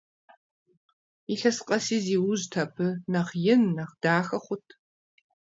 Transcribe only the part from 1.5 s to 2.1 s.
къэси